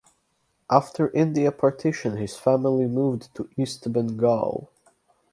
After 0.67 1.11
India 1.11 1.51
partition 1.51 2.17
his 2.17 2.35
family 2.35 2.87
moved 2.87 3.35
to 3.35 3.47
East 3.55 3.93
Bengal. 3.93 4.71